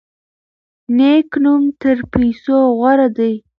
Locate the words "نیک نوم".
0.97-1.63